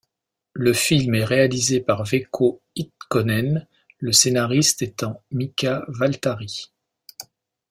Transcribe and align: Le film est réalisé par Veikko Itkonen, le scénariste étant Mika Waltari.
Le 0.55 0.73
film 0.73 1.13
est 1.13 1.23
réalisé 1.25 1.79
par 1.79 2.03
Veikko 2.05 2.59
Itkonen, 2.75 3.67
le 3.99 4.11
scénariste 4.11 4.81
étant 4.81 5.21
Mika 5.29 5.85
Waltari. 5.99 6.71